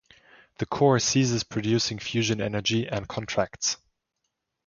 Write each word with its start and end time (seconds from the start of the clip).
The 0.57 0.65
core 0.65 0.97
ceases 0.97 1.43
producing 1.43 1.99
fusion 1.99 2.41
energy 2.41 2.87
and 2.87 3.07
contracts. 3.07 3.77